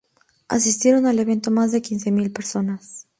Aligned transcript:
Asistieron 0.49 1.05
al 1.05 1.19
evento 1.19 1.51
más 1.51 1.71
de 1.71 1.83
quince 1.83 2.09
mil 2.09 2.31
personas. 2.31 3.07